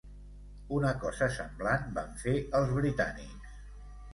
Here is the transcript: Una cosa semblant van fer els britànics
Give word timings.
Una 0.77 0.93
cosa 1.03 1.27
semblant 1.35 1.85
van 1.99 2.17
fer 2.25 2.35
els 2.61 2.73
britànics 2.79 3.57